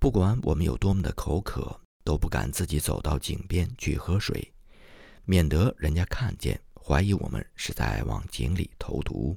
[0.00, 1.78] 不管我们有多么的口渴。
[2.04, 4.52] 都不敢自己走到井边去喝水，
[5.24, 9.36] 免得人家看见怀疑我们是在往井里投毒。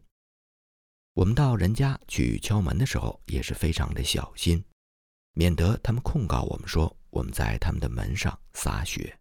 [1.13, 4.63] 我们到人家去敲门的时候也是非常的小心，
[5.33, 9.17] 免得他们控告我们说我们在他们的门上洒血。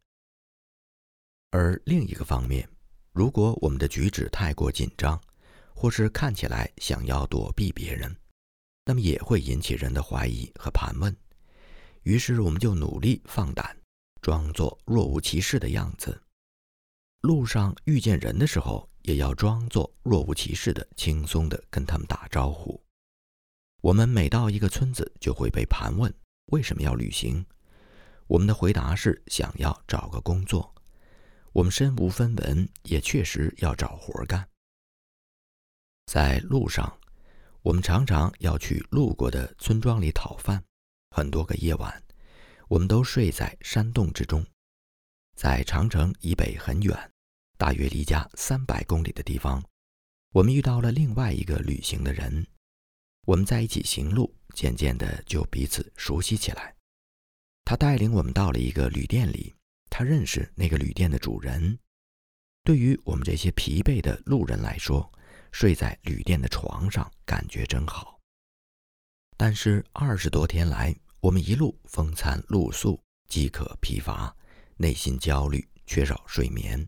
[1.50, 2.68] 而另一个方面，
[3.12, 5.20] 如果我们的举止太过紧张，
[5.72, 8.12] 或是看起来想要躲避别人，
[8.84, 11.16] 那么也会引起人的怀疑和盘问。
[12.04, 13.76] 于是我们就努力放胆，
[14.20, 16.22] 装作若无其事的样子。
[17.22, 22.78] 路上遇见人的时候，也要装作若无其事的轻松的跟他们打招呼。
[23.80, 26.12] 我们每到一个村子，就会被盘问
[26.52, 27.44] 为什么要旅行。
[28.26, 30.74] 我们的回答是想要找个工作。
[31.52, 34.46] 我们身无分文，也确实要找活干。
[36.06, 36.98] 在路上，
[37.62, 40.62] 我们常常要去路过的村庄里讨饭。
[41.16, 42.02] 很多个夜晚，
[42.66, 44.44] 我们都睡在山洞之中。
[45.36, 47.12] 在长城以北很远，
[47.56, 49.62] 大约离家三百公里的地方，
[50.32, 52.44] 我们遇到了另外一个旅行的人。
[53.28, 56.74] 我们在一起行路，渐渐的就彼此熟悉起来。
[57.64, 59.54] 他带领我们到了一个旅店里，
[59.88, 61.78] 他认识那个旅店的主人。
[62.64, 65.08] 对于我们这些疲惫的路人来说，
[65.52, 68.18] 睡在旅店的床上感觉真好。
[69.36, 70.94] 但是二十多天来，
[71.24, 74.36] 我们一路风餐露宿，饥渴疲乏，
[74.76, 76.86] 内心焦虑，缺少睡眠。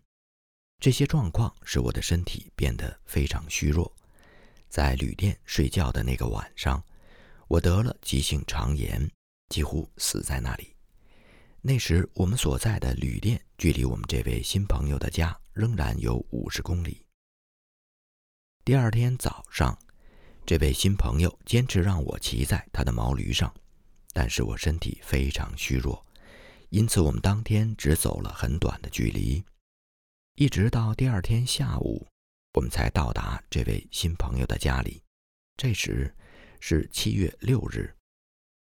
[0.79, 3.91] 这些状况使我的身体变得非常虚弱。
[4.69, 6.83] 在旅店睡觉的那个晚上，
[7.47, 9.09] 我得了急性肠炎，
[9.49, 10.75] 几乎死在那里。
[11.59, 17.03] 那时我们所在的旅店距离我们这位新朋友的家仍然有五十公里。
[18.63, 19.75] 第二天早上，
[20.45, 23.51] 这位新朋友坚持让我骑在他的毛驴上。
[24.19, 26.03] 但是我身体非常虚弱，
[26.69, 29.43] 因此我们当天只走了很短的距离，
[30.33, 32.07] 一直到第二天下午，
[32.55, 35.03] 我们才到达这位新朋友的家里。
[35.55, 36.11] 这时
[36.59, 37.95] 是七月六日，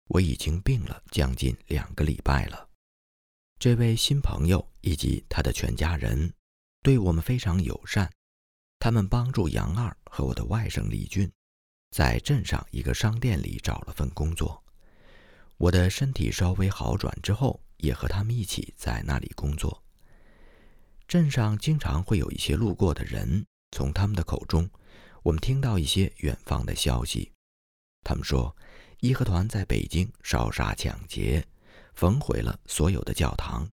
[0.08, 2.66] 我已经病了将近两个礼拜了。
[3.58, 6.32] 这位新朋友以及他的全家人
[6.82, 8.10] 对我们非常友善，
[8.78, 11.30] 他们帮助杨二和我的外甥李俊，
[11.90, 14.63] 在镇上一个商店里找了份工作。
[15.56, 19.82] 我的身体稍微好转之后，也和他们一起在那里工作。
[21.06, 24.68] 镇上经常会有一些路过的人，从他们的口中，
[25.22, 27.30] 我们听到一些远方的消息。
[28.02, 28.54] 他们说，
[29.00, 31.44] 义和团在北京烧杀抢劫，
[31.94, 33.68] 焚毁了所有的教堂，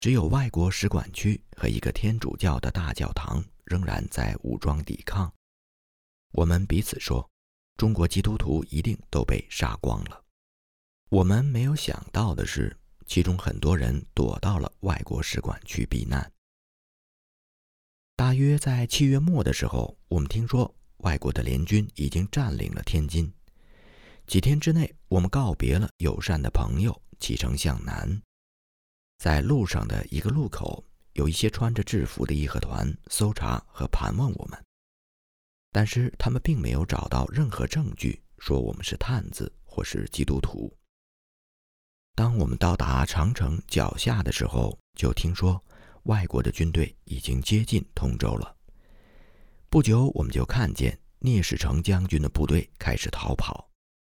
[0.00, 5.32] 只有外国使馆区和一个天主教的大教堂仍然在武装抵抗。
[6.32, 7.28] 我们彼此说，
[7.76, 10.24] 中国基督徒一定都被杀光了。
[11.10, 16.32] 我们没有想到的是，其中很多人躲到了外国使馆去避难。
[18.14, 23.32] 大约在七月末的时候，我们听说外国的联军已经占领了天津。
[24.28, 28.22] 几天之内，我们告别了友善的朋友，启程向南。
[29.18, 34.64] 在路上的一个路口，有一些穿着制服的义和团搜查和盘问我们，
[35.72, 40.72] 但是他们并没有找到任何证据说我们是探子或是基督徒。
[42.14, 45.62] 当我们到达长城脚下的时候，就听说
[46.02, 48.56] 外国的军队已经接近通州了。
[49.70, 53.70] 不久，我们就看见聂士成将军的部队开始逃跑，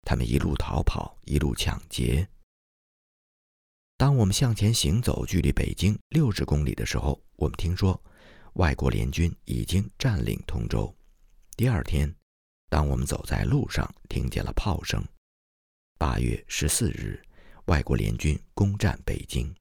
[0.03, 2.27] 他们一路逃跑，一路抢劫。
[3.97, 8.01] 当我们向前行走，距离北京六十公里的时候，我们听说
[8.53, 10.91] 外国联军已经占领通州。
[11.55, 12.11] 第二天，
[12.69, 15.03] 当我们走在路上，听见了炮声。
[15.99, 17.21] 八月十四日。
[17.65, 19.53] 外国联军攻占北京，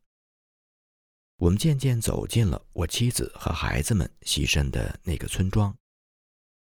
[1.36, 5.74] 我们渐渐走进了我妻子和孩子们牺牲的那个村庄。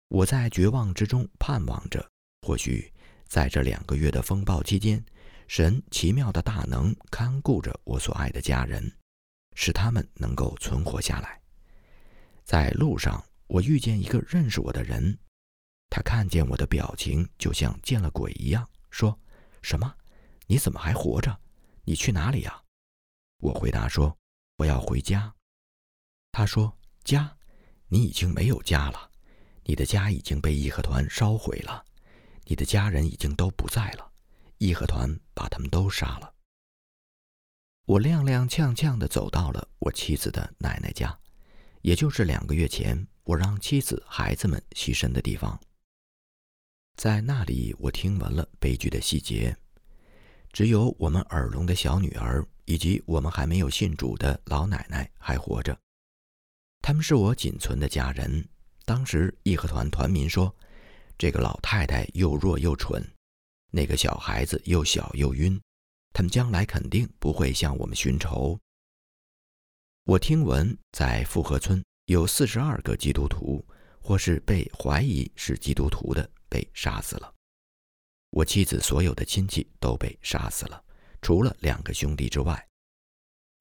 [0.07, 2.09] 我在绝望之中盼望着，
[2.41, 2.91] 或许
[3.27, 5.03] 在这两个月的风暴期间，
[5.47, 8.91] 神奇妙的大能看顾着我所爱的家人，
[9.55, 11.41] 使他们能够存活下来。
[12.43, 15.17] 在路上，我遇见一个认识我的人，
[15.89, 19.19] 他看见我的表情就像见了鬼一样，说
[19.61, 19.93] ：“什么？
[20.47, 21.39] 你怎么还活着？
[21.83, 22.63] 你去哪里呀？”
[23.39, 24.17] 我回答说
[24.57, 25.33] ：“我要回家。”
[26.31, 27.37] 他说：“家？
[27.87, 29.11] 你已经没有家了，
[29.63, 31.85] 你的家已经被义和团烧毁了，
[32.45, 34.11] 你的家人已经都不在了。”
[34.57, 36.33] 义和团把他们都杀了。
[37.85, 41.19] 我踉踉跄跄地走到了我妻子的奶奶家，
[41.81, 45.59] 也就是两个月前我让妻子、孩子们牺牲的地方。
[46.95, 49.55] 在那里，我听闻了悲剧的细节。
[50.55, 55.77] 只有我们耳聋的小女儿以及我们还没有信主的老奶奶还活着，
[56.81, 58.47] 他们是我仅存的家人。
[58.85, 60.55] 当时义和团团民说，
[61.17, 63.05] 这个老太太又弱又蠢。
[63.69, 65.59] 那个小孩子又小又晕，
[66.13, 68.57] 他们将来肯定不会向我们寻仇。
[70.05, 73.61] 我听闻在富河村有四十二个基督徒，
[73.99, 77.34] 或是被怀疑是基督徒的被杀死了。
[78.35, 80.83] 我妻子所有的亲戚都被杀死了，
[81.21, 82.67] 除了两个兄弟之外。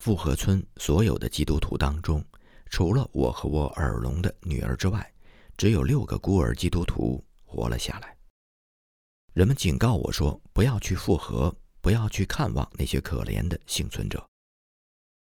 [0.00, 2.24] 富河村所有的基督徒当中，
[2.70, 5.14] 除了我和我耳聋的女儿之外，
[5.56, 8.16] 只有六个孤儿基督徒活了下来。
[9.32, 14.28] 人们警告我说：“不要去复合，不要去看望那些可怜的幸存者。”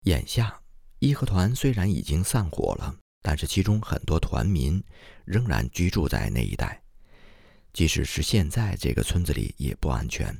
[0.08, 0.58] 眼下，
[1.00, 4.82] 义和团虽然已经散伙了，但是其中很多团民
[5.26, 6.82] 仍然居住在那一带。
[7.74, 10.34] 即使是现在，这个村子里也不安全。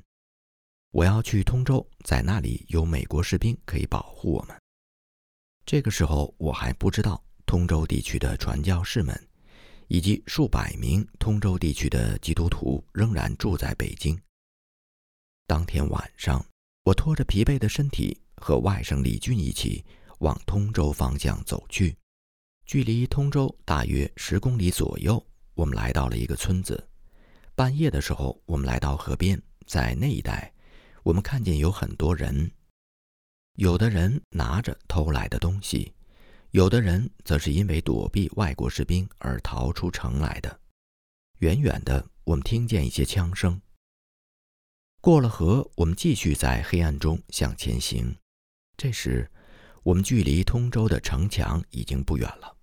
[0.93, 4.57] 我要去通州，在那里有美国士兵可以保护我们。
[5.67, 9.29] 这个时候，我还不知道通州地区的传教士们。
[9.89, 14.19] 以及数百名通州地区的基督徒仍然住在北京。
[15.47, 16.45] 当天晚上，
[16.85, 19.85] 我拖着疲惫的身体和外甥李俊一起
[20.21, 21.95] 往通州方向走去。
[22.65, 26.83] 距离通州大约十公里左右，我们来到了一个村子。
[27.57, 30.53] 半夜的时候，我们来到河边，在那一带，
[31.05, 32.51] 我们看见有很多人，
[33.55, 35.95] 有的人拿着偷来的东西。
[36.51, 40.61] 有的人则是因为躲避外国士兵而逃出城来的。
[41.39, 43.61] 远远的，我们听见一些枪声。
[45.01, 48.17] 过了河，我们继续在黑暗中向前行。
[48.77, 49.31] 这时，
[49.85, 52.57] 我们距离通州的城墙已经不远了。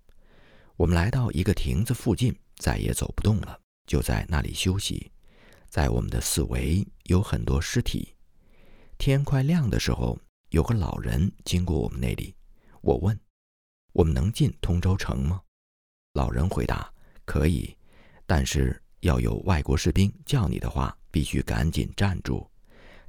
[0.76, 5.10] 我们来到一个亭子附近，再也走不动了，就在那里休息。
[5.68, 8.14] 在我们的四围有很多尸体。
[8.98, 10.18] 天快亮的时候，
[10.50, 12.34] 有个老人经过我们那里。
[12.80, 13.18] 我问。
[13.94, 15.42] 我们能进通州城吗？
[16.14, 16.90] 老人回答
[17.26, 17.76] ：“可以，
[18.24, 22.50] 但是要有外国士兵叫你的话，必须赶紧站住。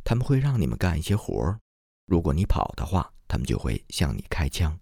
[0.03, 1.57] 他们会让你们干一些活儿。
[2.05, 4.77] 如果你跑的话，他们就会向你开枪。”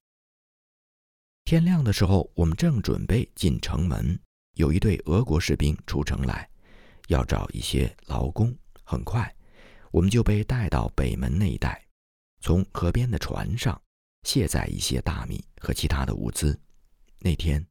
[1.45, 4.19] 天亮的时候，我们正准备进城门，
[4.53, 6.49] 有一队俄国士兵出城来，
[7.07, 8.55] 要找一些劳工。
[8.83, 9.33] 很快，
[9.91, 11.85] 我们就被带到北门那一带，
[12.41, 13.81] 从河边的船上。
[14.23, 16.55] 卸载一些大米和其他的物资。
[17.17, 17.65] 那天，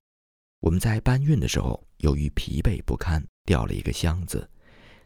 [0.58, 4.50] 我们在搬运的时候，由于疲惫不堪，掉了一个箱子，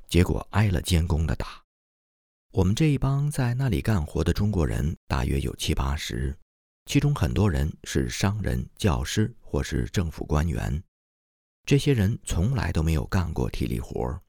[0.09, 1.63] 结果挨了监工的打。
[2.51, 6.35] 我们这一帮在那里干活的中国人大约有七八十，
[6.87, 10.83] 其中很多人是商人、教师或是政府官员。
[11.65, 14.21] 这些人从来都没有干过体力活。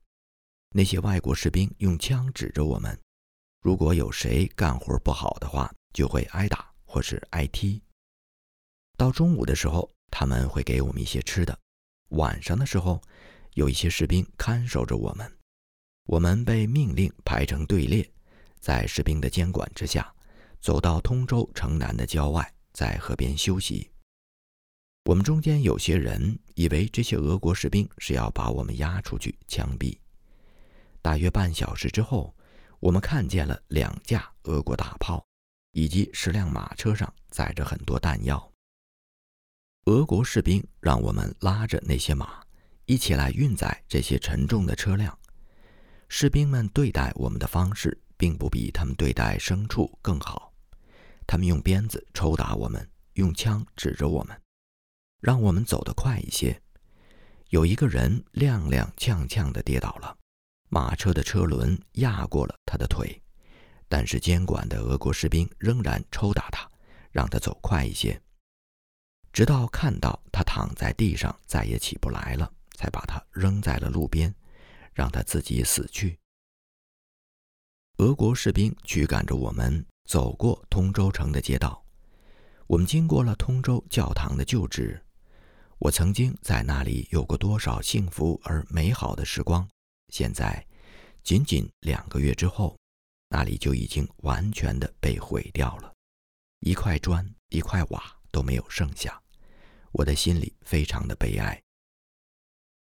[0.69, 2.99] 那些外国士兵用枪指着我们，
[3.61, 6.73] 如果有谁干活不好的话，就会挨打。
[6.87, 7.81] 或是挨踢。
[8.95, 11.53] 到中午的时候，他们会给我们一些吃的；
[12.11, 13.01] 晚上的时候，
[13.55, 15.29] 有一些士兵看守着我们。
[16.05, 18.09] 我们被命令排成队列，
[18.61, 20.09] 在士兵的监管之下，
[20.61, 23.91] 走到通州城南的郊外，在河边休息。
[25.05, 29.97] 我们中间有些人以为这些俄国士兵是要把我们押出去枪毙。
[31.01, 32.35] 大约半小时之后，
[32.79, 35.25] 我们看见了两架俄国大炮。
[35.75, 38.49] 以及十辆马车上载着很多弹药。
[39.87, 42.41] 俄国士兵让我们拉着那些马，
[42.85, 45.19] 一起来运载这些沉重的车辆。
[46.07, 50.53] 士兵们对待我们的方式，并不比他们对待牲畜更好。
[51.27, 54.41] 他们用鞭子抽打我们，用枪指着我们，
[55.25, 56.61] 让我们走得快一些。
[57.49, 60.15] 有一个人踉踉跄跄地跌倒了，
[60.69, 63.19] 马车的车轮压过了他的腿。
[63.87, 66.69] 但是监管的俄国士兵仍然抽打他，
[67.11, 68.21] 让他走快一些，
[69.33, 74.31] 直到看到他躺在地上再也起不来了，才把他扔在了路边，
[74.93, 76.19] 让他自己死去。
[77.97, 81.83] 俄国士兵驱赶着我们走过通州城的街道，
[82.67, 85.01] 我们经过了通州教堂的旧址。
[85.85, 89.69] 我曾经在那里有过多少幸福而美好的时光，
[90.07, 90.65] 现在，
[91.21, 92.75] 仅仅两个月之后，
[93.29, 95.93] 那里就已经完全的被毁掉了，
[96.61, 99.21] 一块砖、一块瓦都没有剩下。
[99.91, 101.61] 我的心里非常的悲哀。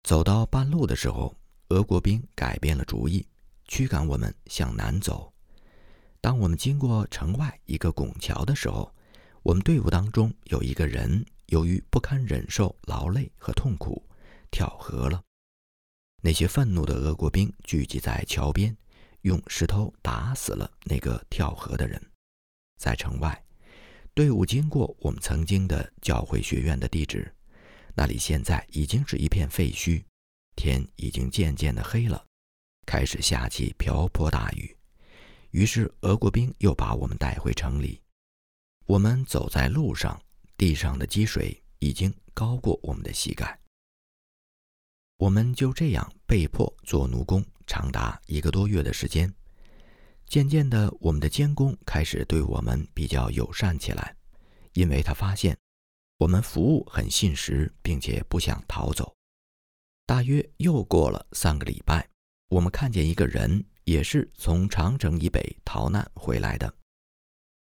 [0.01, 1.35] 走到半路的时候，
[1.67, 3.23] 俄国兵改变了主意，
[3.67, 5.31] 驱赶我们向南走。
[6.19, 8.91] 当我们经过城外一个拱桥的时候，
[9.43, 14.03] 我们队伍当中有一个人由于不堪忍受劳累和痛苦，
[14.49, 15.21] 跳河了。
[16.21, 18.75] 那些愤怒的俄国兵聚集在桥边，
[19.21, 22.01] 用石头打死了那个跳河的人。
[22.77, 23.43] 在城外，
[24.13, 27.33] 队伍经过我们曾经的教会学院的地址。
[27.95, 30.03] 那里现在已经是一片废墟，
[30.55, 32.25] 天已经渐渐的黑了，
[32.85, 34.75] 开始下起瓢泼大雨。
[35.51, 37.99] 于是俄国兵又把我们带回城里。
[38.85, 40.21] 我们走在路上，
[40.59, 43.57] 地上的积水已经高过我们的膝盖。
[45.15, 49.33] 我们就这样被迫做奴工，长达一个多月的时间。
[50.25, 54.13] 渐渐的，我们的监工开始对我们比较友善起来，
[54.73, 55.57] 因为他发现。
[56.17, 59.15] 我们服务很信实，并且不想逃走。
[60.05, 62.05] 大约又过了三个礼拜，
[62.49, 66.73] 我们看见一个人，也是从长城以北逃难回来的。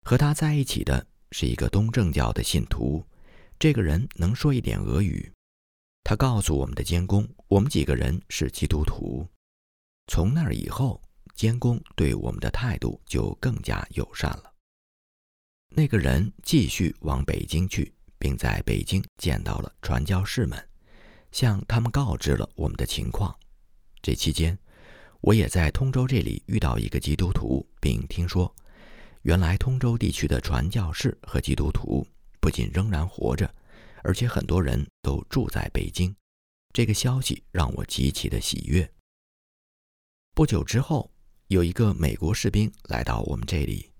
[0.03, 3.03] 和他在一起的是一个东正教的信徒。
[3.57, 5.31] 这个人能说一点俄语。
[6.03, 9.27] 他告诉我们的监工，我们几个人是基督徒。
[10.07, 11.01] 从那儿以后，
[11.35, 14.53] 监工对我们的态度就更加友善了。
[15.69, 17.93] 那个人继续往北京去。
[18.21, 20.69] 并在北京见到了传教士们，
[21.31, 23.33] 向他们告知了我们的情况。
[24.01, 24.59] 这期间，
[25.21, 28.53] 我也在通州这里遇到一个基督徒，并听说，
[29.23, 32.05] 原来通州地区的传教士和基督徒
[32.39, 33.53] 不仅仍然活着，
[34.03, 36.15] 而且很多人都住在北京。
[36.73, 38.89] 这个消息让我极其的喜悦。
[40.33, 41.11] 不久之后，
[41.47, 43.91] 有一个美国士兵来到我们这里，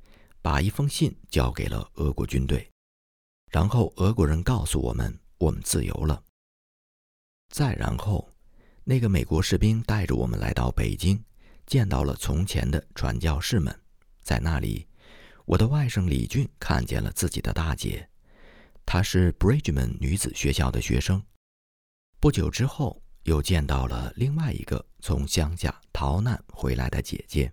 [0.42, 2.70] 把一封信交给了俄国军队。
[3.52, 6.24] 然后俄国人告诉我们，我们自由了。
[7.50, 8.32] 再然后，
[8.84, 11.22] 那个美国士兵带着我们来到北京，
[11.66, 13.78] 见到了从前的传教士们。
[14.22, 14.88] 在那里，
[15.50, 18.08] 我的外甥李俊看见了自己的大姐，
[18.86, 21.20] 她是 Bridgeman 女子学校的学生。
[22.20, 27.52] 不久之后，又见到了另外一个从乡下逃难回来的姐姐。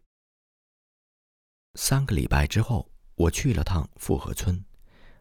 [1.77, 4.63] 三个礼拜之后，我去了趟富河村。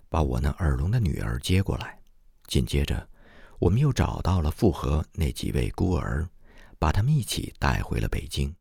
[0.10, 1.98] 把我那耳聋的女儿接过来，
[2.48, 3.08] 紧接着，
[3.58, 6.28] 我们又找到了复合那几位孤儿，
[6.78, 8.54] 把他们一起带回了北京。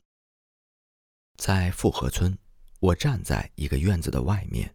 [1.37, 2.37] 在复合村，
[2.85, 4.70] 我站在一个院子的外面，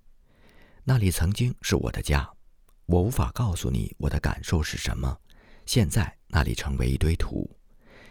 [0.84, 2.28] 那里曾经是我的家。
[2.88, 5.16] 我无法告诉你我的感受是什么。
[5.68, 7.48] 现在那里成为一堆土，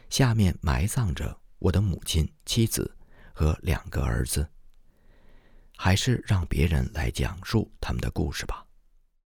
[0.09, 2.96] 下面埋葬着我的母亲、妻子
[3.32, 4.49] 和两个儿子。
[5.76, 8.64] 还是让别人来讲述他们的故事吧。